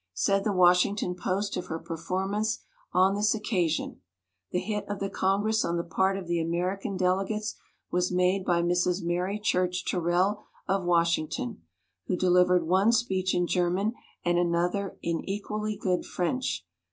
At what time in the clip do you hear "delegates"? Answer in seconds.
6.97-7.53